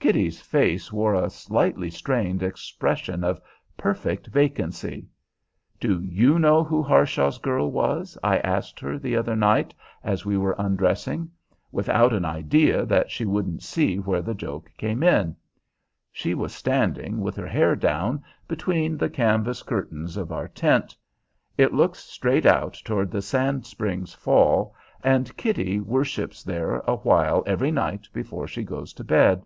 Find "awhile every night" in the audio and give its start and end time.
26.86-28.08